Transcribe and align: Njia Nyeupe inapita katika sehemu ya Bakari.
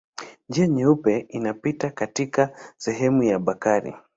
Njia 0.49 0.67
Nyeupe 0.67 1.17
inapita 1.29 1.89
katika 1.89 2.49
sehemu 2.77 3.23
ya 3.23 3.39
Bakari. 3.39 3.93